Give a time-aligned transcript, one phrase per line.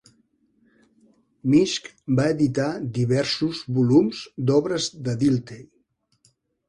[1.53, 5.63] Misch va editar diversos volums d'obres de Dilthey.